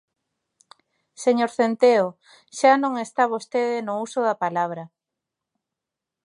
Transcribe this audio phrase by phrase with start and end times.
[1.23, 2.07] Señor Centeo
[2.57, 4.83] xa non está vostede no uso da palabra.